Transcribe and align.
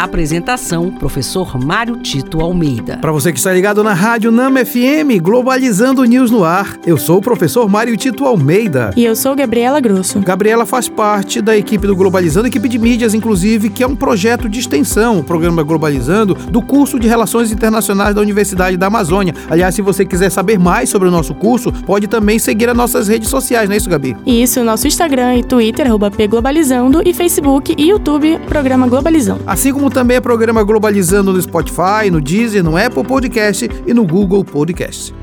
Apresentação: 0.00 0.90
Professor 0.90 1.62
Mário 1.62 1.96
Tito 1.96 2.40
Almeida. 2.40 2.96
Para 2.96 3.12
você 3.12 3.30
que 3.30 3.38
está 3.38 3.52
ligado 3.52 3.84
na 3.84 3.92
Rádio 3.92 4.30
Nama 4.30 4.64
FM, 4.64 5.20
Globalizando 5.20 6.02
News 6.04 6.30
no 6.30 6.42
ar, 6.42 6.78
eu 6.86 6.96
sou 6.96 7.18
o 7.18 7.20
professor 7.20 7.68
Mário 7.68 7.94
Tito 7.98 8.24
Almeida. 8.24 8.92
E 8.96 9.04
eu 9.04 9.14
sou 9.14 9.36
Gabriela 9.36 9.78
Grosso. 9.78 10.18
Gabriela 10.20 10.64
faz 10.64 10.88
parte 10.88 11.42
da 11.42 11.54
equipe 11.54 11.86
do 11.86 11.94
Globalizando, 11.94 12.48
equipe 12.48 12.66
de 12.66 12.78
mídias, 12.78 13.12
inclusive, 13.12 13.68
que 13.68 13.82
é 13.82 13.86
um 13.86 13.94
projeto 13.94 14.48
de 14.48 14.58
extensão, 14.58 15.18
o 15.18 15.22
programa 15.22 15.62
Globalizando, 15.62 16.34
do 16.34 16.62
curso 16.62 16.98
de 16.98 17.06
Relações 17.06 17.52
Internacionais 17.52 18.14
da 18.14 18.22
Universidade 18.22 18.78
da 18.78 18.86
Amazônia. 18.86 19.34
Aliás, 19.50 19.74
se 19.74 19.82
você 19.82 20.06
quiser 20.06 20.30
saber 20.30 20.58
mais 20.58 20.88
sobre 20.88 21.08
o 21.08 21.10
nosso 21.10 21.34
curso, 21.34 21.70
pode 21.84 22.08
também 22.08 22.38
seguir 22.38 22.70
as 22.70 22.76
nossas 22.76 23.06
redes 23.06 23.28
sociais, 23.28 23.68
não 23.68 23.74
é 23.74 23.76
isso, 23.76 23.90
Gabi? 23.90 24.16
Isso, 24.24 24.64
nosso 24.64 24.86
Instagram 24.86 25.36
e 25.36 25.44
Twitter, 25.44 25.86
arroba 25.86 26.10
Pglobalizando, 26.10 27.02
e 27.04 27.12
Facebook 27.12 27.74
e 27.76 27.90
YouTube, 27.90 28.38
Programa 28.48 28.86
Globalizando. 28.86 29.42
Assim 29.46 29.72
como 29.72 29.89
também 29.90 30.16
é 30.16 30.20
programa 30.20 30.62
Globalizando 30.62 31.32
no 31.32 31.42
Spotify, 31.42 32.10
no 32.10 32.20
Deezer, 32.20 32.62
no 32.62 32.76
Apple 32.76 33.04
Podcast 33.04 33.68
e 33.86 33.92
no 33.92 34.06
Google 34.06 34.44
Podcast. 34.44 35.14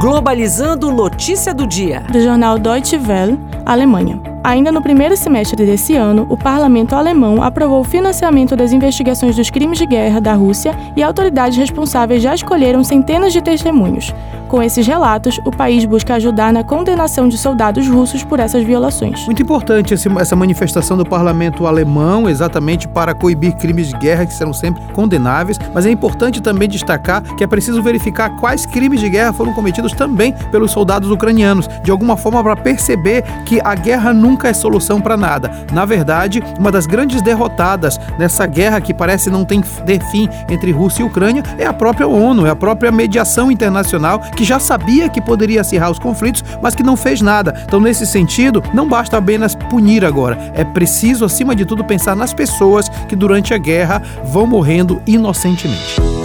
Globalizando 0.00 0.92
notícia 0.92 1.54
do 1.54 1.66
dia. 1.66 2.00
Do 2.12 2.20
jornal 2.20 2.58
Deutsche 2.58 2.96
Welle, 2.96 3.38
Alemanha. 3.64 4.20
Ainda 4.44 4.70
no 4.70 4.80
primeiro 4.80 5.16
semestre 5.16 5.66
desse 5.66 5.96
ano, 5.96 6.26
o 6.30 6.36
parlamento 6.36 6.94
alemão 6.94 7.42
aprovou 7.42 7.80
o 7.80 7.84
financiamento 7.84 8.54
das 8.54 8.72
investigações 8.72 9.34
dos 9.34 9.50
crimes 9.50 9.78
de 9.78 9.86
guerra 9.86 10.20
da 10.20 10.34
Rússia 10.34 10.72
e 10.96 11.02
autoridades 11.02 11.58
responsáveis 11.58 12.22
já 12.22 12.34
escolheram 12.34 12.84
centenas 12.84 13.32
de 13.32 13.42
testemunhos. 13.42 14.14
Com 14.48 14.62
esses 14.62 14.86
relatos, 14.86 15.40
o 15.44 15.50
país 15.50 15.84
busca 15.84 16.14
ajudar 16.14 16.52
na 16.52 16.62
condenação 16.62 17.28
de 17.28 17.36
soldados 17.36 17.88
russos 17.88 18.22
por 18.22 18.38
essas 18.38 18.62
violações. 18.62 19.26
Muito 19.26 19.42
importante 19.42 19.92
essa 19.92 20.36
manifestação 20.36 20.96
do 20.96 21.04
parlamento 21.04 21.66
alemão, 21.66 22.28
exatamente 22.28 22.86
para 22.86 23.12
coibir 23.12 23.56
crimes 23.56 23.88
de 23.88 23.96
guerra 23.98 24.24
que 24.24 24.32
serão 24.32 24.52
sempre 24.52 24.80
condenáveis, 24.92 25.58
mas 25.74 25.84
é 25.84 25.90
importante 25.90 26.40
também 26.40 26.68
destacar 26.68 27.22
que 27.34 27.42
é 27.42 27.46
preciso 27.46 27.82
verificar 27.82 28.36
quais 28.36 28.64
crimes 28.64 29.00
de 29.00 29.08
guerra 29.08 29.32
foram 29.32 29.52
cometidos 29.52 29.92
também 29.92 30.32
pelos 30.52 30.70
soldados 30.70 31.10
ucranianos, 31.10 31.68
de 31.82 31.90
alguma 31.90 32.16
forma 32.16 32.40
para 32.42 32.54
perceber 32.54 33.24
que 33.44 33.60
a 33.64 33.74
guerra 33.74 34.14
nunca 34.14 34.48
é 34.48 34.52
solução 34.52 35.00
para 35.00 35.16
nada. 35.16 35.50
Na 35.72 35.84
verdade, 35.84 36.40
uma 36.56 36.70
das 36.70 36.86
grandes 36.86 37.20
derrotadas 37.20 37.98
nessa 38.16 38.46
guerra 38.46 38.80
que 38.80 38.94
parece 38.94 39.28
não 39.28 39.44
ter 39.44 40.00
fim 40.10 40.28
entre 40.48 40.70
Rússia 40.70 41.02
e 41.02 41.04
Ucrânia 41.04 41.42
é 41.58 41.66
a 41.66 41.72
própria 41.72 42.06
ONU, 42.06 42.46
é 42.46 42.50
a 42.50 42.56
própria 42.56 42.92
mediação 42.92 43.50
internacional 43.50 44.20
que 44.36 44.44
já 44.44 44.60
sabia 44.60 45.08
que 45.08 45.20
poderia 45.20 45.62
acirrar 45.62 45.90
os 45.90 45.98
conflitos, 45.98 46.44
mas 46.62 46.74
que 46.74 46.82
não 46.82 46.96
fez 46.96 47.20
nada. 47.20 47.54
Então, 47.66 47.80
nesse 47.80 48.06
sentido, 48.06 48.62
não 48.72 48.88
basta 48.88 49.16
apenas 49.16 49.54
punir 49.54 50.04
agora, 50.04 50.52
é 50.54 50.64
preciso, 50.64 51.24
acima 51.24 51.56
de 51.56 51.64
tudo, 51.64 51.84
pensar 51.84 52.14
nas 52.14 52.32
pessoas 52.32 52.88
que 53.08 53.16
durante 53.16 53.54
a 53.54 53.58
guerra 53.58 54.02
vão 54.24 54.46
morrendo 54.46 55.02
inocentemente. 55.06 56.15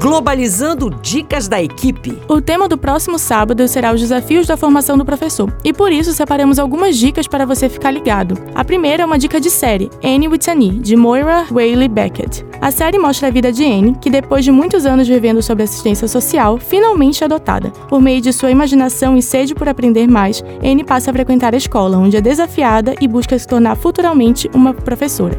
Globalizando 0.00 0.88
Dicas 1.02 1.46
da 1.46 1.62
Equipe. 1.62 2.18
O 2.26 2.40
tema 2.40 2.66
do 2.66 2.78
próximo 2.78 3.18
sábado 3.18 3.68
será 3.68 3.92
os 3.92 4.00
desafios 4.00 4.46
da 4.46 4.56
formação 4.56 4.96
do 4.96 5.04
professor, 5.04 5.54
e 5.62 5.74
por 5.74 5.92
isso 5.92 6.14
separamos 6.14 6.58
algumas 6.58 6.96
dicas 6.96 7.28
para 7.28 7.44
você 7.44 7.68
ficar 7.68 7.90
ligado. 7.90 8.34
A 8.54 8.64
primeira 8.64 9.02
é 9.02 9.06
uma 9.06 9.18
dica 9.18 9.38
de 9.38 9.50
série, 9.50 9.90
Annie 10.02 10.26
with 10.26 10.48
Annie, 10.48 10.78
de 10.78 10.96
Moira 10.96 11.44
Whaley 11.50 11.86
Beckett. 11.86 12.46
A 12.62 12.70
série 12.70 12.98
mostra 12.98 13.28
a 13.28 13.30
vida 13.30 13.52
de 13.52 13.62
Annie, 13.62 13.94
que 14.00 14.08
depois 14.08 14.42
de 14.42 14.50
muitos 14.50 14.86
anos 14.86 15.06
vivendo 15.06 15.42
sob 15.42 15.62
assistência 15.62 16.08
social, 16.08 16.56
finalmente 16.56 17.22
é 17.22 17.26
adotada. 17.26 17.68
Por 17.86 18.00
meio 18.00 18.22
de 18.22 18.32
sua 18.32 18.50
imaginação 18.50 19.18
e 19.18 19.22
sede 19.22 19.54
por 19.54 19.68
aprender 19.68 20.08
mais, 20.08 20.42
Annie 20.64 20.82
passa 20.82 21.10
a 21.10 21.12
frequentar 21.12 21.52
a 21.52 21.58
escola, 21.58 21.98
onde 21.98 22.16
é 22.16 22.22
desafiada 22.22 22.94
e 23.02 23.06
busca 23.06 23.38
se 23.38 23.46
tornar 23.46 23.76
futuramente 23.76 24.50
uma 24.54 24.72
professora. 24.72 25.38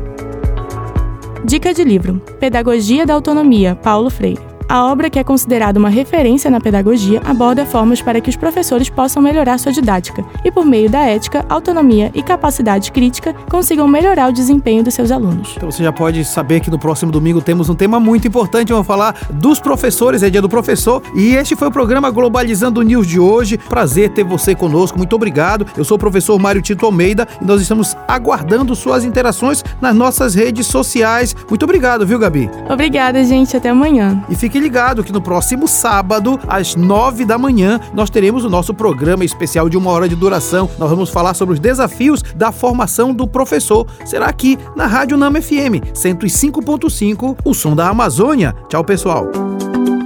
Dica 1.44 1.74
de 1.74 1.84
livro: 1.84 2.22
Pedagogia 2.40 3.08
da 3.08 3.16
Autonomia, 3.16 3.74
Paulo 3.74 4.12
Freire. 4.12 4.51
A 4.72 4.86
obra, 4.86 5.10
que 5.10 5.20
é 5.20 5.24
considerada 5.26 5.78
uma 5.78 5.90
referência 5.90 6.50
na 6.50 6.62
pedagogia, 6.62 7.22
aborda 7.26 7.66
formas 7.66 8.02
para 8.02 8.22
que 8.22 8.30
os 8.30 8.38
professores 8.38 8.90
possam 8.90 9.22
melhorar 9.22 9.58
sua 9.58 9.70
didática 9.70 10.24
e, 10.46 10.50
por 10.50 10.66
meio 10.66 10.90
da 10.90 11.02
ética, 11.02 11.46
autonomia 11.50 12.10
e 12.14 12.24
capacidade 12.24 12.90
crítica, 12.90 13.34
consigam 13.50 13.86
melhorar 13.86 14.30
o 14.30 14.32
desempenho 14.32 14.82
dos 14.82 14.94
seus 14.94 15.12
alunos. 15.12 15.56
Então 15.58 15.70
você 15.70 15.84
já 15.84 15.92
pode 15.92 16.24
saber 16.24 16.62
que 16.62 16.72
no 16.72 16.80
próximo 16.80 17.12
domingo 17.12 17.42
temos 17.42 17.68
um 17.68 17.76
tema 17.76 18.00
muito 18.00 18.30
importante. 18.30 18.72
Vamos 18.72 18.88
falar 18.88 19.14
dos 19.30 19.60
professores, 19.60 20.24
é 20.24 20.30
dia 20.30 20.42
do 20.42 20.48
professor. 20.48 21.04
E 21.14 21.36
este 21.36 21.54
foi 21.54 21.68
o 21.68 21.72
programa 21.72 22.10
Globalizando 22.10 22.82
News 22.82 23.08
de 23.08 23.20
hoje. 23.20 23.58
Prazer 23.58 24.12
ter 24.12 24.24
você 24.24 24.56
conosco. 24.56 24.98
Muito 24.98 25.14
obrigado. 25.14 25.68
Eu 25.76 25.84
sou 25.84 25.98
o 25.98 26.00
professor 26.00 26.40
Mário 26.40 26.62
Tito 26.62 26.86
Almeida 26.86 27.28
e 27.42 27.44
nós 27.44 27.62
estamos 27.62 27.94
aguardando 28.08 28.74
suas 28.74 29.04
interações 29.04 29.66
nas 29.82 29.94
nossas 29.94 30.34
redes 30.34 30.66
sociais. 30.68 31.36
Muito 31.50 31.64
obrigado, 31.64 32.08
viu, 32.08 32.18
Gabi? 32.18 32.50
Obrigada, 32.70 33.22
gente. 33.26 33.58
Até 33.58 33.68
amanhã. 33.68 34.24
E 34.30 34.36
fique 34.36 34.61
ligado 34.62 35.04
que 35.04 35.12
no 35.12 35.22
próximo 35.22 35.68
sábado, 35.68 36.40
às 36.48 36.76
nove 36.76 37.26
da 37.26 37.38
manhã, 37.38 37.80
nós 37.94 38.10
teremos 38.10 38.46
o 38.46 38.50
nosso 38.50 38.74
programa 38.74 39.26
especial 39.26 39.68
de 39.68 39.76
uma 39.76 39.90
hora 39.92 40.08
de 40.08 40.16
duração. 40.16 40.70
Nós 40.78 40.90
vamos 40.90 41.10
falar 41.10 41.34
sobre 41.34 41.56
os 41.56 41.60
desafios 41.60 42.22
da 42.36 42.52
formação 42.52 43.14
do 43.14 43.28
professor. 43.28 43.88
Será 44.06 44.28
aqui 44.28 44.58
na 44.76 44.86
Rádio 44.86 45.18
Nama 45.18 45.42
FM 45.42 45.82
105.5, 45.94 47.38
o 47.44 47.54
som 47.54 47.76
da 47.76 47.90
Amazônia. 47.90 48.56
Tchau, 48.70 48.84
pessoal. 48.84 49.28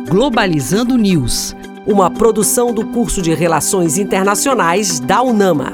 Globalizando 0.10 0.98
News, 0.98 1.56
uma 1.86 2.10
produção 2.10 2.74
do 2.74 2.86
curso 2.86 3.22
de 3.22 3.34
Relações 3.34 3.98
Internacionais 3.98 5.00
da 5.00 5.22
UNAMA. 5.22 5.74